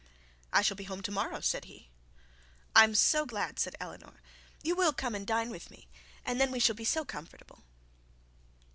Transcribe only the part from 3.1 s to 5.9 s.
glad,' said Eleanor. 'You will come and dine with me,